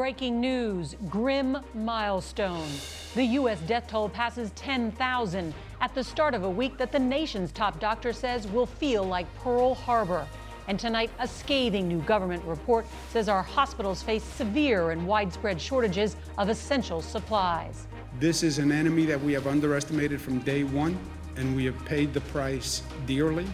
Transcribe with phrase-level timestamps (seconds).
[0.00, 2.70] Breaking news, grim milestone.
[3.14, 3.60] The U.S.
[3.60, 8.14] death toll passes 10,000 at the start of a week that the nation's top doctor
[8.14, 10.26] says will feel like Pearl Harbor.
[10.68, 16.16] And tonight, a scathing new government report says our hospitals face severe and widespread shortages
[16.38, 17.86] of essential supplies.
[18.18, 20.98] This is an enemy that we have underestimated from day one,
[21.36, 23.44] and we have paid the price dearly.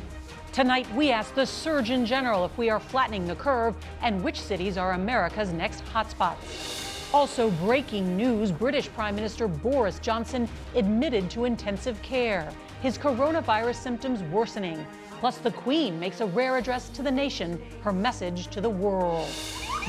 [0.57, 4.79] Tonight, we ask the Surgeon General if we are flattening the curve and which cities
[4.79, 7.13] are America's next hotspots.
[7.13, 12.51] Also, breaking news British Prime Minister Boris Johnson admitted to intensive care.
[12.81, 14.87] His coronavirus symptoms worsening.
[15.21, 19.29] Plus, the Queen makes a rare address to the nation, her message to the world.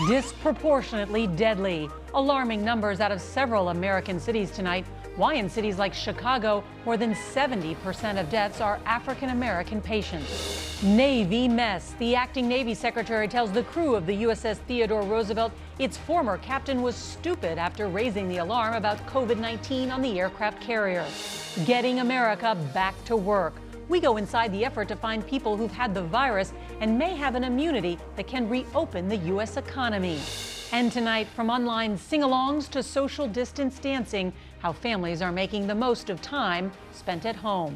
[0.09, 1.89] Disproportionately deadly.
[2.13, 4.85] Alarming numbers out of several American cities tonight.
[5.17, 10.83] Why in cities like Chicago, more than 70% of deaths are African American patients.
[10.83, 11.95] Navy mess.
[11.97, 16.83] The acting Navy secretary tells the crew of the USS Theodore Roosevelt its former captain
[16.83, 21.03] was stupid after raising the alarm about COVID 19 on the aircraft carrier.
[21.65, 23.55] Getting America back to work.
[23.89, 27.33] We go inside the effort to find people who've had the virus and may have
[27.33, 29.57] an immunity that can reopen the U.S.
[29.57, 30.19] economy.
[30.73, 35.75] And tonight, from online sing alongs to social distance dancing, how families are making the
[35.75, 37.75] most of time spent at home.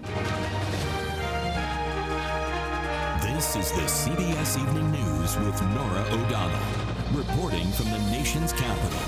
[3.21, 6.59] This is the CBS Evening News with Norah O'Donnell,
[7.13, 8.99] reporting from the nation's capital.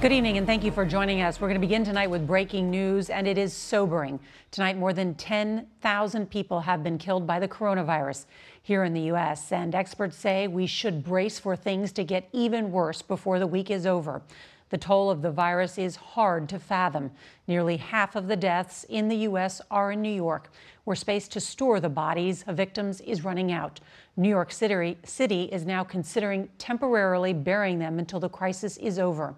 [0.00, 1.40] Good evening, and thank you for joining us.
[1.40, 4.18] We're going to begin tonight with breaking news, and it is sobering.
[4.50, 8.24] Tonight, more than 10,000 people have been killed by the coronavirus
[8.62, 12.72] here in the U.S., and experts say we should brace for things to get even
[12.72, 14.22] worse before the week is over.
[14.70, 17.10] The toll of the virus is hard to fathom.
[17.48, 19.60] Nearly half of the deaths in the U.S.
[19.70, 20.52] are in New York,
[20.84, 23.80] where space to store the bodies of victims is running out.
[24.16, 29.34] New York City, City is now considering temporarily burying them until the crisis is over.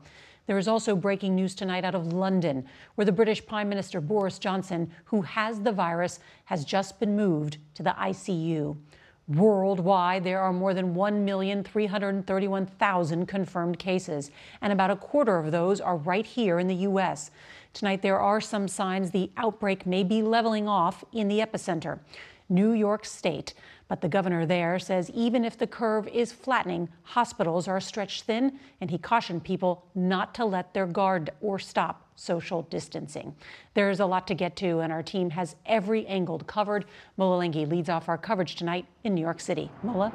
[0.47, 2.67] There is also breaking news tonight out of London,
[2.97, 7.57] where the British Prime Minister Boris Johnson, who has the virus, has just been moved
[7.75, 8.77] to the ICU.
[9.37, 15.97] Worldwide, there are more than 1,331,000 confirmed cases, and about a quarter of those are
[15.97, 17.31] right here in the U.S.
[17.73, 22.01] Tonight, there are some signs the outbreak may be leveling off in the epicenter,
[22.49, 23.55] New York State.
[23.89, 28.59] But the governor there says even if the curve is flattening, hospitals are stretched thin,
[28.81, 33.35] and he cautioned people not to let their guard or stop social distancing.
[33.75, 36.85] There's a lot to get to, and our team has every angle covered.
[37.17, 39.71] Mola Lenghi leads off our coverage tonight in New York City.
[39.83, 40.13] Mola?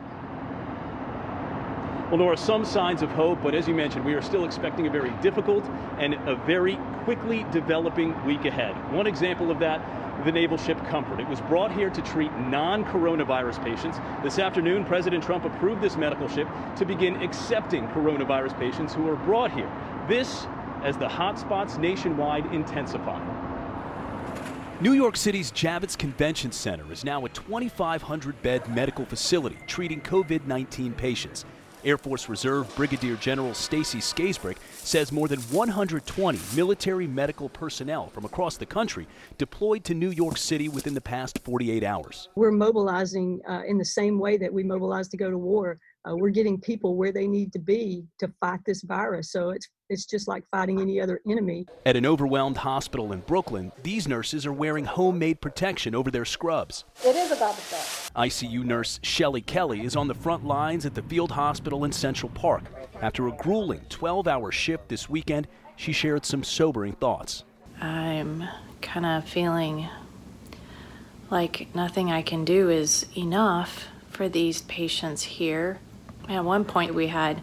[2.10, 4.88] Well, there are some signs of hope, but as you mentioned, we are still expecting
[4.88, 5.66] a very difficult
[6.00, 8.74] and a very quickly developing week ahead.
[8.94, 9.82] One example of that
[10.26, 11.20] the naval ship Comfort.
[11.20, 14.00] It was brought here to treat non coronavirus patients.
[14.24, 16.48] This afternoon, President Trump approved this medical ship
[16.78, 19.72] to begin accepting coronavirus patients who are brought here.
[20.08, 20.48] This
[20.84, 23.22] as the hotspots nationwide intensify.
[24.80, 30.46] New York City's Javits Convention Center is now a 2,500 bed medical facility treating COVID
[30.46, 31.46] 19 patients.
[31.84, 38.26] Air Force Reserve Brigadier General Stacy Skaisbrick says more than 120 military medical personnel from
[38.26, 42.30] across the country deployed to New York City within the past 48 hours.
[42.36, 45.80] We're mobilizing uh, in the same way that we mobilized to go to war.
[46.06, 49.32] Uh, we're getting people where they need to be to fight this virus.
[49.32, 51.66] So it's it's just like fighting any other enemy.
[51.86, 56.84] At an overwhelmed hospital in Brooklyn, these nurses are wearing homemade protection over their scrubs.
[57.06, 58.14] It is about the fact.
[58.14, 62.30] ICU nurse Shelly Kelly is on the front lines at the field hospital in Central
[62.30, 62.64] Park.
[63.02, 65.48] After a grueling 12 hour shift this weekend,
[65.78, 67.44] she shared some sobering thoughts.
[67.80, 68.44] I'm
[68.82, 69.88] kind of feeling
[71.30, 75.80] like nothing I can do is enough for these patients here.
[76.30, 77.42] At one point, we had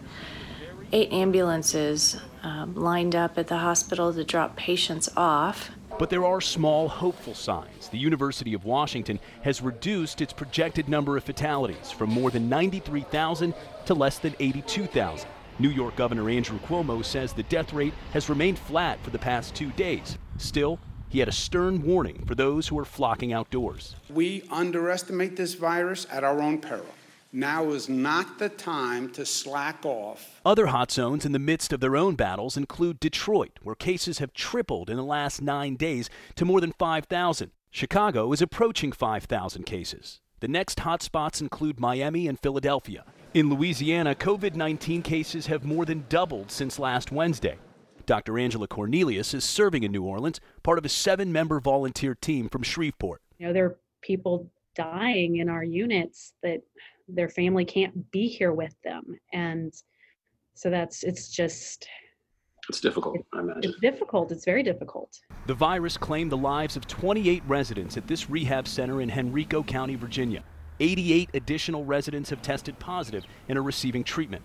[0.93, 5.71] eight ambulances um, lined up at the hospital to drop patients off.
[5.99, 7.89] But there are small, hopeful signs.
[7.89, 13.55] The University of Washington has reduced its projected number of fatalities from more than 93,000
[13.87, 15.29] to less than 82,000.
[15.59, 19.55] New York Governor Andrew Cuomo says the death rate has remained flat for the past
[19.55, 20.19] two days.
[20.37, 23.95] Still, he had a stern warning for those who are flocking outdoors.
[24.11, 26.87] We underestimate this virus at our own peril.
[27.37, 30.41] Now is not the time to slack off.
[30.47, 34.33] Other hot zones in the midst of their own battles include Detroit, where cases have
[34.33, 37.51] tripled in the last nine days to more than 5,000.
[37.73, 40.21] Chicago is approaching 5,000 cases.
[40.39, 43.05] The next hotspots include Miami and Philadelphia.
[43.35, 47.59] In Louisiana, COVID 19 cases have more than doubled since last Wednesday.
[48.07, 48.39] Dr.
[48.39, 52.63] Angela Cornelius is serving in New Orleans, part of a seven member volunteer team from
[52.63, 53.23] Shreveport.
[53.39, 56.63] You know, there are people dying in our units that
[57.09, 59.05] their family can't be here with them.
[59.33, 59.73] And
[60.55, 61.89] so that's it's just
[62.69, 63.63] it's difficult i imagine.
[63.65, 65.19] it's difficult it's very difficult.
[65.47, 69.97] The virus claimed the lives of 28 residents at this rehab center in henrico county
[69.97, 70.43] virginia.
[70.81, 74.43] 88 additional residents have tested positive and are receiving treatment.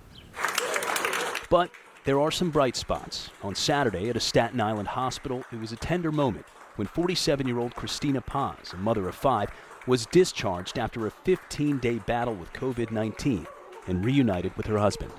[1.50, 1.72] But
[2.04, 3.30] there are some bright spots.
[3.44, 6.46] On saturday at a staten island hospital it was a tender moment
[6.76, 9.50] when 47 year old christina paz a mother of five
[9.90, 13.48] was discharged after a 15 day battle with COVID 19
[13.88, 15.12] and reunited with her husband.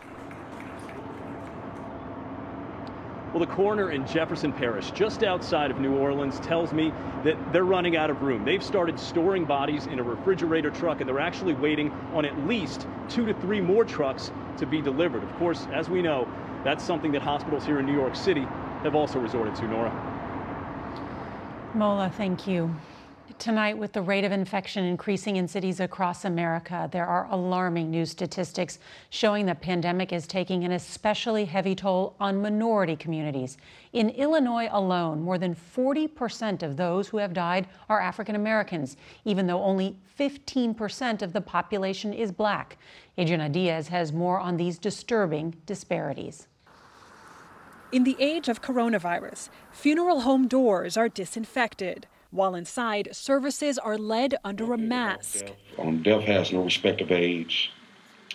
[3.33, 6.93] Well, the coroner in Jefferson Parish, just outside of New Orleans, tells me
[7.25, 8.45] that they're running out of room.
[8.45, 12.87] They've started storing bodies in a refrigerator truck, and they're actually waiting on at least
[13.09, 15.23] two to three more trucks to be delivered.
[15.23, 16.29] Of course, as we know,
[16.65, 18.43] that's something that hospitals here in New York City
[18.83, 20.11] have also resorted to, Norah.
[21.75, 22.75] Mola, thank you.
[23.39, 28.05] Tonight, with the rate of infection increasing in cities across America, there are alarming new
[28.05, 28.79] statistics
[29.11, 33.57] showing the pandemic is taking an especially heavy toll on minority communities.
[33.93, 39.47] In Illinois alone, more than 40% of those who have died are African Americans, even
[39.47, 42.79] though only 15% of the population is black.
[43.19, 46.49] Adriana Diaz has more on these disturbing disparities.
[47.93, 54.37] In the age of coronavirus, funeral home doors are disinfected while inside, services are led
[54.45, 55.47] under a mask.
[55.79, 57.73] Um, death has no respect of age,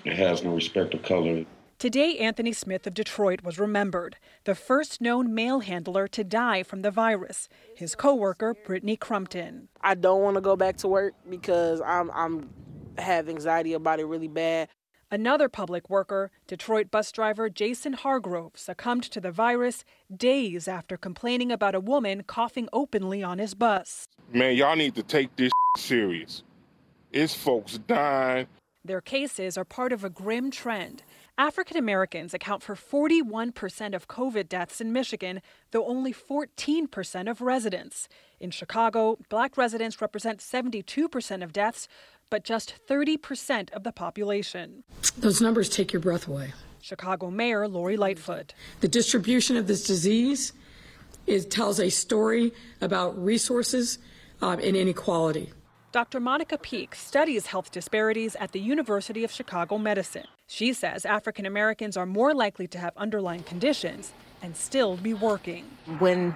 [0.04, 1.46] it has no respect of color.
[1.78, 4.16] Today, Anthony Smith of Detroit was remembered,
[4.46, 7.50] the first known mail handler to die from the virus.
[7.76, 9.68] His coworker, Brittany Crumpton.
[9.82, 12.50] I don't want to go back to work because I'm I'm
[12.98, 14.70] have anxiety about it really bad.
[15.12, 19.86] Another public worker, Detroit bus driver Jason Hargrove, succumbed to the virus
[20.16, 24.08] days after complaining about a woman coughing openly on his bus.
[24.34, 26.42] Man, y'all need to take this serious.
[27.12, 28.48] It's folks dying.
[28.84, 31.04] Their cases are part of a grim trend.
[31.38, 35.42] African Americans account for 41% of COVID deaths in Michigan,
[35.72, 38.08] though only 14% of residents.
[38.40, 41.88] In Chicago, black residents represent 72% of deaths,
[42.30, 44.84] but just 30% of the population.
[45.18, 46.54] Those numbers take your breath away.
[46.82, 48.54] Chicago Mayor Lori Lightfoot.
[48.82, 50.54] The distribution of this disease
[51.26, 53.98] is, tells a story about resources
[54.42, 55.52] um, and inequality.
[55.92, 56.20] Dr.
[56.20, 60.28] Monica Peek studies health disparities at the University of Chicago Medicine.
[60.46, 64.12] She says African Americans are more likely to have underlying conditions
[64.42, 65.64] and still be working.
[66.00, 66.36] When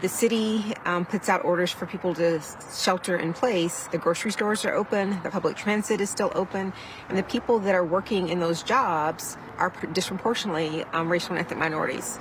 [0.00, 2.40] the city um, puts out orders for people to
[2.76, 3.88] shelter in place.
[3.92, 6.72] The grocery stores are open, the public transit is still open,
[7.08, 11.58] and the people that are working in those jobs are disproportionately um, racial and ethnic
[11.58, 12.18] minorities.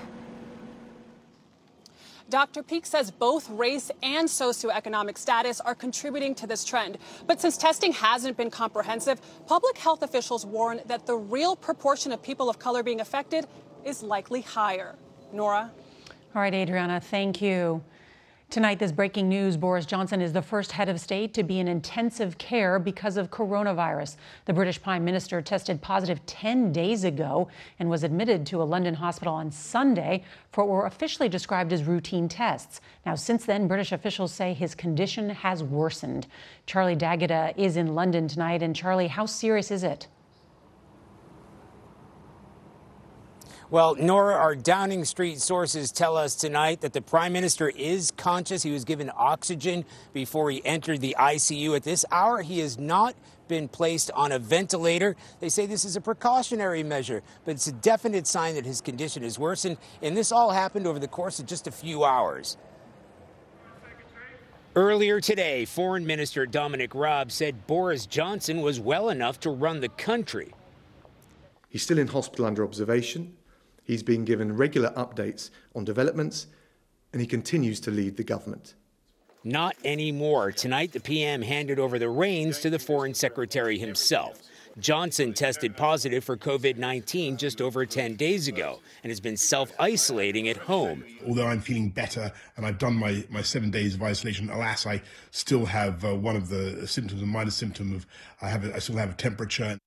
[2.30, 2.64] Dr.
[2.64, 6.98] Peek says both race and socioeconomic status are contributing to this trend.
[7.28, 12.24] But since testing hasn't been comprehensive, public health officials warn that the real proportion of
[12.24, 13.46] people of color being affected
[13.84, 14.96] is likely higher.
[15.32, 15.72] Norah?
[16.36, 17.84] All right, Adriana, thank you.
[18.50, 21.68] Tonight, this breaking news Boris Johnson is the first head of state to be in
[21.68, 24.16] intensive care because of coronavirus.
[24.46, 28.96] The British Prime Minister tested positive 10 days ago and was admitted to a London
[28.96, 32.82] hospital on Sunday for what were officially described as routine tests.
[33.06, 36.26] Now, since then, British officials say his condition has worsened.
[36.66, 38.64] Charlie D'Agata uh, is in London tonight.
[38.64, 40.08] And, Charlie, how serious is it?
[43.74, 48.62] Well, Norah, our Downing Street sources tell us tonight that the prime minister is conscious.
[48.62, 51.76] He was given oxygen before he entered the ICU.
[51.76, 53.16] At this hour, he has not
[53.48, 55.16] been placed on a ventilator.
[55.40, 59.24] They say this is a precautionary measure, but it's a definite sign that his condition
[59.24, 59.78] has worsened.
[60.04, 62.58] And this all happened over the course of just a few hours.
[64.76, 69.90] Earlier today, Foreign Minister Dominic Raab said Boris Johnson was well enough to run the
[69.90, 70.54] country.
[71.70, 73.36] He's still in hospital under observation.
[73.84, 76.48] He's been given regular updates on developments,
[77.12, 78.76] and he continues to lead the government.
[79.44, 80.54] Not anymore.
[80.54, 84.40] Tonight, the PM handed over the reins to the Foreign Secretary himself.
[84.80, 89.72] Johnson tested positive for COVID 19 just over 10 days ago and has been self
[89.78, 91.04] isolating at home.
[91.28, 95.02] Although I'm feeling better and I've done my, my seven days of isolation, alas, I
[95.30, 98.08] still have uh, one of the symptoms, a minor symptom of
[98.42, 99.78] I, have a, I still have a temperature.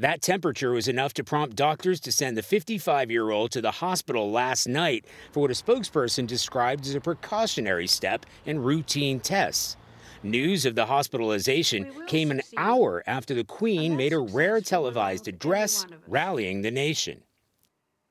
[0.00, 3.70] That temperature was enough to prompt doctors to send the 55 year old to the
[3.70, 9.76] hospital last night for what a spokesperson described as a precautionary step and routine tests.
[10.22, 15.84] News of the hospitalization came an hour after the Queen made a rare televised address
[16.08, 17.20] rallying the nation.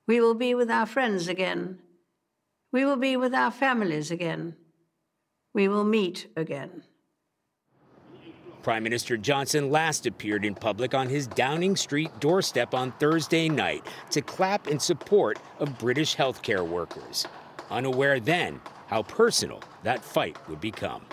[0.06, 1.80] We will be with our friends again.
[2.72, 4.56] We will be with our families again.
[5.56, 6.84] We will meet again.
[8.64, 13.86] Prime Minister Johnson last appeared in public on his Downing Street doorstep on Thursday night
[14.12, 17.26] to clap in support of British healthcare workers,
[17.72, 21.06] unaware then how personal that fight would become.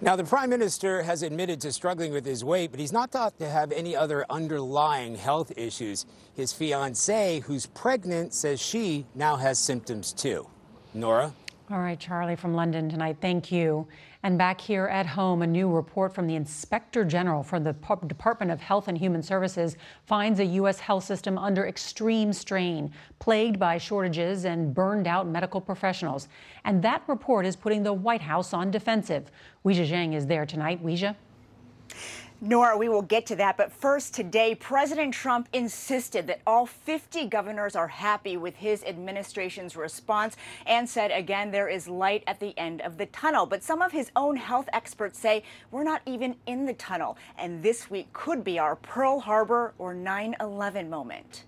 [0.00, 3.38] Now, the Prime Minister has admitted to struggling with his weight, but he's not thought
[3.38, 6.06] to have any other underlying health issues.
[6.34, 10.48] His fiancee, who's pregnant, says she now has symptoms too.
[10.92, 11.32] Norah?
[11.70, 13.18] All right, Charlie from London tonight.
[13.20, 13.86] Thank you.
[14.24, 17.72] And back here at home, a new report from the Inspector General for the
[18.06, 20.80] Department of Health and Human Services finds a U.S.
[20.80, 26.28] health system under extreme strain, plagued by shortages and burned out medical professionals.
[26.64, 29.30] And that report is putting the White House on defensive.
[29.64, 30.84] Weijia Jiang is there tonight.
[30.84, 31.14] Weijia?
[32.44, 33.56] Norah, we will get to that.
[33.56, 39.76] But first, today, President Trump insisted that all 50 governors are happy with his administration's
[39.76, 43.46] response and said again there is light at the end of the tunnel.
[43.46, 47.16] But some of his own health experts say we're not even in the tunnel.
[47.38, 51.44] And this week could be our Pearl Harbor or 9 11 moment.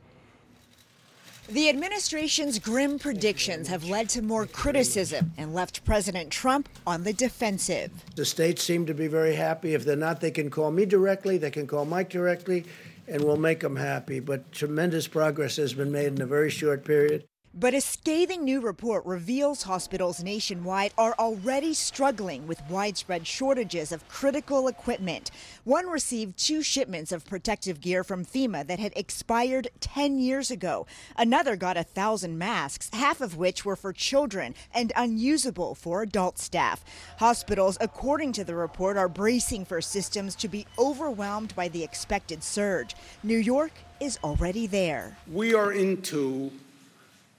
[1.49, 7.13] The administration's grim predictions have led to more criticism and left President Trump on the
[7.13, 7.91] defensive.
[8.17, 9.75] The states seem to be very happy.
[9.75, 12.65] If they're not, they can call me directly, they can call Mike directly,
[13.07, 14.21] and we'll make them happy.
[14.21, 17.27] But tremendous progress has been made in a very short period.
[17.57, 24.09] But a scathing new report reveals hospitals nationwide are already struggling with widespread shortages of
[24.09, 25.31] critical equipment.
[25.63, 30.89] One received two shipments of protective gear from FEMA that had expired 10 years ago.
[31.17, 36.41] Another got a thousand masks, half of which were for children and unusable for adult
[36.41, 36.85] staff.
[37.19, 42.43] Hospitals, according to the report, are bracing for systems to be overwhelmed by the expected
[42.43, 42.97] surge.
[43.23, 43.71] New York
[44.01, 45.17] is already there.
[45.29, 46.51] We are into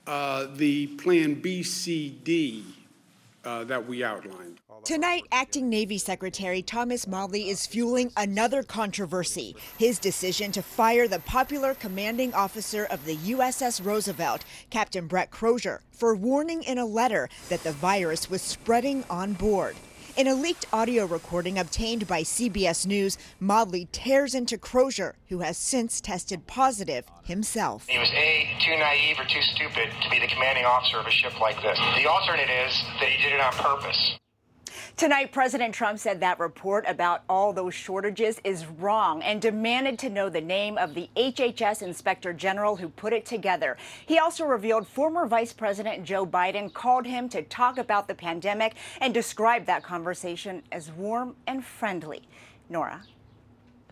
[0.08, 2.64] uh, the Plan B, C, D
[3.44, 4.60] uh, that we outlined.
[4.84, 11.20] Tonight, Acting Navy Secretary Thomas Modly is fueling another controversy his decision to fire the
[11.20, 17.30] popular commanding officer of the USS Roosevelt, Captain Brett Crozier, for warning in a letter
[17.50, 19.76] that the virus was spreading on board.
[20.18, 25.58] In a leaked audio recording obtained by CBS News, Modly tears into Crozier, who has
[25.58, 27.86] since tested positive himself.
[27.86, 31.12] He was A, too naive or too stupid to be the commanding officer of a
[31.12, 31.78] ship like this.
[31.98, 34.18] The alternate is that he did it on purpose.
[34.98, 40.10] Tonight, President Trump said that report about all those shortages is wrong and demanded to
[40.10, 43.76] know the name of the HHS Inspector General who put it together.
[44.06, 48.76] He also revealed former Vice President Joe Biden called him to talk about the pandemic
[49.02, 52.22] and described that conversation as warm and friendly.
[52.70, 53.04] Norah.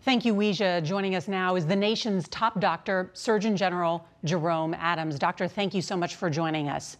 [0.04, 0.82] Thank you, Weijia.
[0.82, 5.18] Joining us now is the nation's top doctor, Surgeon General Jerome Adams.
[5.18, 6.96] Doctor, thank you so much for joining us.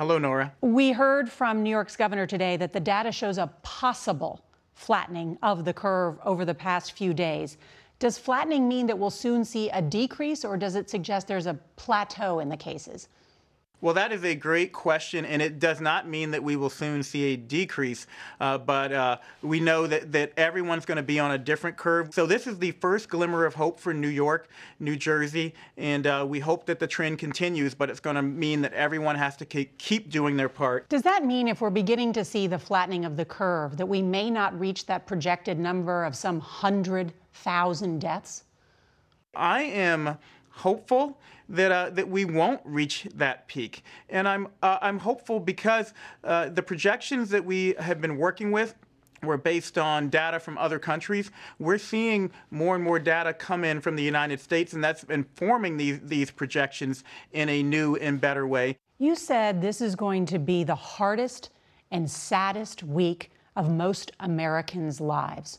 [0.00, 0.54] Hello, Norah.
[0.62, 4.42] We heard from New York's governor today that the data shows a possible
[4.72, 7.58] flattening of the curve over the past few days.
[7.98, 11.58] Does flattening mean that we'll soon see a decrease, or does it suggest there's a
[11.76, 13.08] plateau in the cases?
[13.82, 17.02] Well, that is a great question, and it does not mean that we will soon
[17.02, 18.06] see a decrease,
[18.38, 22.12] uh, but uh, we know that, that everyone's going to be on a different curve.
[22.12, 24.48] So, this is the first glimmer of hope for New York,
[24.80, 28.60] New Jersey, and uh, we hope that the trend continues, but it's going to mean
[28.60, 30.86] that everyone has to keep doing their part.
[30.90, 34.02] Does that mean if we're beginning to see the flattening of the curve, that we
[34.02, 38.44] may not reach that projected number of some 100,000 deaths?
[39.34, 40.18] I am
[40.50, 41.16] hopeful
[41.50, 45.92] that uh, that we won't reach that peak, and I'm uh, I'm hopeful because
[46.24, 48.74] uh, the projections that we have been working with
[49.22, 51.30] were based on data from other countries.
[51.58, 55.76] We're seeing more and more data come in from the United States, and that's informing
[55.76, 58.78] these these projections in a new and better way.
[58.98, 61.50] You said this is going to be the hardest
[61.90, 65.58] and saddest week of most Americans' lives.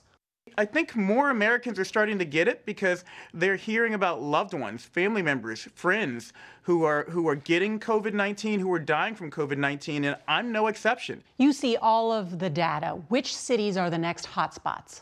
[0.58, 3.04] I think more Americans are starting to get it because
[3.34, 8.72] they're hearing about loved ones, family members, friends who are who are getting COVID-19, who
[8.74, 11.24] are dying from COVID-19, and I'm no exception.
[11.38, 13.02] You see all of the data.
[13.10, 15.02] Which cities are the next hotspots?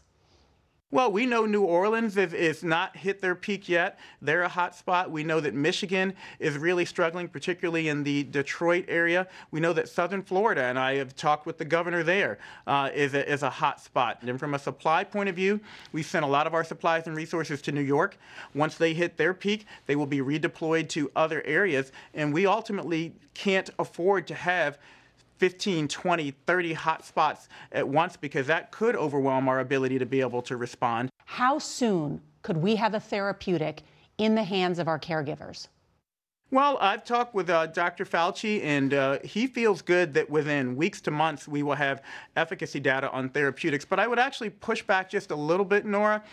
[0.92, 4.00] Well, we know New Orleans is, is not hit their peak yet.
[4.24, 5.12] They're a hot spot.
[5.12, 9.28] We know that Michigan is really struggling, particularly in the Detroit area.
[9.52, 13.14] We know that Southern Florida, and I have talked with the governor there, uh, is
[13.14, 14.24] a, is a hot spot.
[14.24, 15.60] And from a supply point of view,
[15.92, 18.18] we sent a lot of our supplies and resources to New York.
[18.56, 21.92] Once they hit their peak, they will be redeployed to other areas.
[22.16, 24.80] And we ultimately can't afford to have
[25.40, 30.22] 15, 20, 30 hot spots at once because that could overwhelm our ability to be
[30.22, 31.10] able to respond.
[31.26, 33.82] How soon could we have a therapeutic
[34.18, 35.70] in the hands of our caregivers?
[36.52, 38.06] Well, I've talked with uh, Dr.
[38.06, 42.02] Fauci, and uh, he feels good that within weeks to months we will have
[42.36, 43.86] efficacy data on therapeutics.
[43.86, 46.24] But I would actually push back just a little bit, Norah.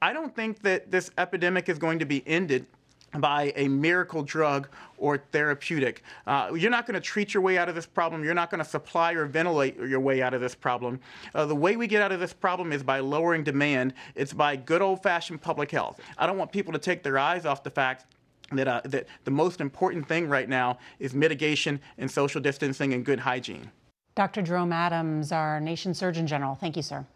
[0.00, 2.64] I don't think that this epidemic is going to be ended
[3.12, 6.02] by a miracle drug or therapeutic.
[6.26, 8.24] Uh, you're not going to treat your way out of this problem.
[8.24, 11.00] You're not going to supply or ventilate your way out of this problem.
[11.34, 13.94] Uh, the way we get out of this problem is by lowering demand.
[14.14, 16.00] It's by good old-fashioned public health.
[16.18, 18.06] I don't want people to take their eyes off the fact
[18.52, 23.04] that, uh, that the most important thing right now is mitigation and social distancing and
[23.04, 23.70] good hygiene.
[24.14, 24.40] Dr.
[24.42, 26.54] Jerome Adams, our nation's Surgeon General.
[26.54, 27.06] Thank you, sir.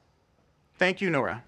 [0.76, 1.44] Thank you, Norah.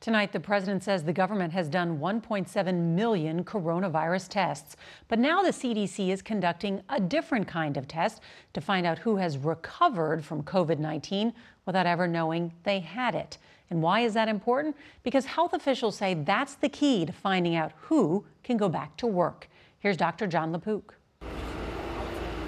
[0.00, 4.76] Tonight, the president says the government has done 1.7 million coronavirus tests.
[5.08, 8.20] But now the CDC is conducting a different kind of test
[8.52, 11.32] to find out who has recovered from COVID 19
[11.66, 13.38] without ever knowing they had it.
[13.70, 14.76] And why is that important?
[15.02, 19.06] Because health officials say that's the key to finding out who can go back to
[19.08, 19.48] work.
[19.80, 20.28] Here's Dr.
[20.28, 20.94] Jon LaPook.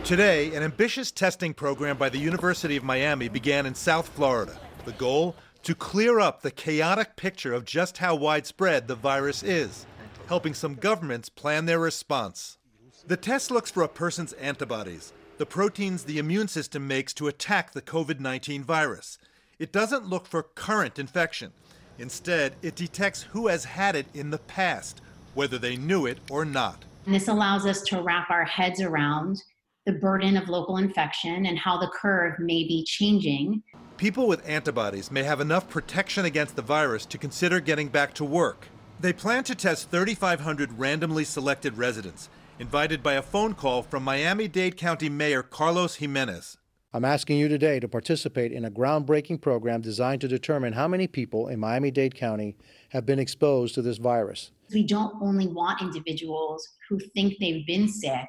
[0.05, 4.59] Today, an ambitious testing program by the University of Miami began in South Florida.
[4.85, 5.35] The goal?
[5.63, 9.87] To clear up the chaotic picture of just how widespread the virus is,
[10.29, 12.59] helping some governments plan their response.
[13.07, 17.73] The test looks for a person's antibodies, the proteins the immune system makes to attack
[17.73, 19.17] the COVID 19 virus.
[19.59, 21.53] It doesn't look for current infection.
[21.99, 25.01] Instead, it detects who has had it in the past,
[25.33, 26.85] whether they knew it or not.
[27.07, 29.43] And this allows us to wrap our heads around
[29.87, 33.63] the burden of local infection and how the curve may be changing
[34.01, 38.25] people with antibodies may have enough protection against the virus to consider getting back to
[38.25, 38.69] work.
[38.99, 44.49] They plan to test 3,500 randomly selected residents, invited by a phone call from Miami
[44.49, 46.57] Dade County Mayor Carlos Gimenez.
[46.95, 51.07] I'm asking you today to participate in a groundbreaking program designed to determine how many
[51.07, 52.57] people in Miami Dade County
[52.93, 54.51] have been exposed to this virus.
[54.73, 58.29] We don't only want individuals who think they've been sick,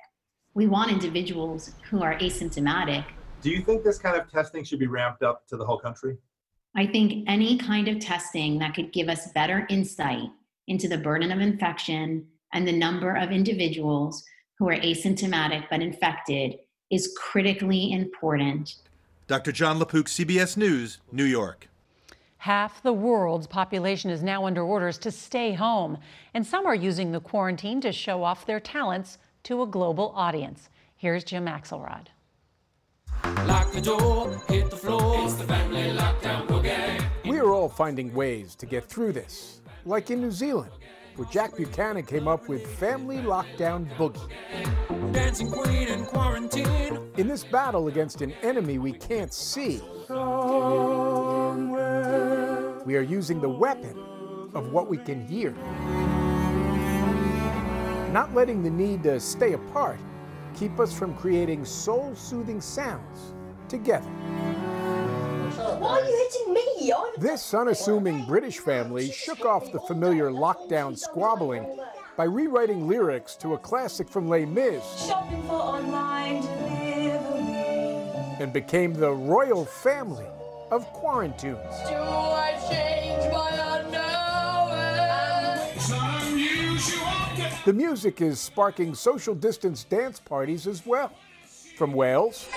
[0.54, 3.06] we want individuals who are asymptomatic
[3.42, 6.18] do you think this kind of testing should be ramped up to the whole country?
[6.76, 10.30] I think any kind of testing that could give us better insight
[10.68, 14.24] into the burden of infection and the number of individuals
[14.58, 16.60] who are asymptomatic but infected
[16.92, 18.76] is critically important.
[19.28, 19.52] Dr.
[19.52, 21.68] Jon LaPook, CBS News, New York.
[22.38, 25.98] Half the world's population is now under orders to stay home,
[26.34, 30.70] and some are using the quarantine to show off their talents to a global audience.
[30.96, 32.08] Here's Jim Axelrod.
[33.46, 35.24] Lock the door, hit the floor.
[35.26, 37.02] It's the family lockdown boogie.
[37.26, 40.72] We are all finding ways to get through this, like in New Zealand,
[41.16, 44.30] where Jack Buchanan came up with Family Lockdown Boogie.
[45.14, 47.00] Dancing Queen in quarantine.
[47.18, 49.82] In this battle against an enemy we can't see,
[51.52, 51.52] Somewhere.
[52.86, 53.98] we are using the weapon
[54.54, 55.52] of what we can hear.
[58.12, 60.00] Not letting the need to stay apart
[60.56, 63.34] keep us from creating soul soothing sounds
[63.68, 64.10] together.
[65.80, 66.94] Why are you hitting me?
[66.94, 71.80] I'm this unassuming British family shook off the familiar lockdown squabbling
[72.18, 75.12] by rewriting lyrics to a classic from Les Mis
[78.40, 80.26] and became the royal family
[80.72, 81.62] of Quarantunes.
[87.64, 91.12] The music is sparking social distance dance parties as well.
[91.78, 92.48] From Wales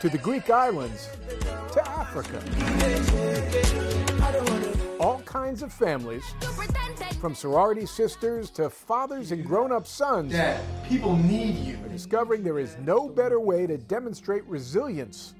[0.00, 1.08] to the Greek islands
[1.72, 2.42] to Africa.
[4.98, 6.24] All kinds of families,
[7.20, 10.32] from sorority sisters to fathers and grown up sons.
[10.32, 11.76] Dad, people need you.
[11.84, 15.34] Are discovering there is no better way to demonstrate resilience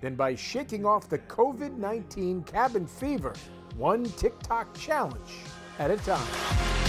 [0.00, 3.34] than by shaking off the COVID 19 cabin fever,
[3.76, 5.44] one TikTok challenge
[5.78, 6.87] at a time.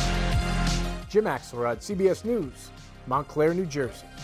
[1.10, 2.70] Jim Axelrod, CBS News,
[3.08, 4.06] Montclair, New Jersey.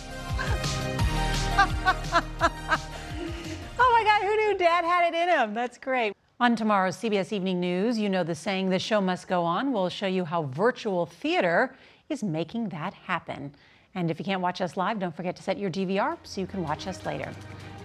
[3.79, 5.55] oh my God, who knew Dad had it in him?
[5.55, 6.13] That's great.
[6.39, 9.73] On tomorrow's CBS Evening News, you know the saying, the show must go on.
[9.73, 11.75] We'll show you how virtual theater
[12.09, 13.55] is making that happen.
[13.95, 16.47] And if you can't watch us live, don't forget to set your DVR so you
[16.47, 17.31] can watch us later.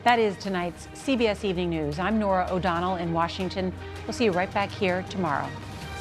[0.05, 1.99] That is tonight's CBS Evening News.
[1.99, 3.73] I'm Norah O'Donnell in Washington.
[4.07, 5.49] We'll see you right back here tomorrow.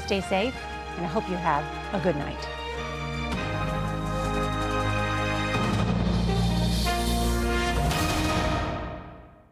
[0.05, 0.55] Stay safe,
[0.97, 2.58] and I hope you have a good night.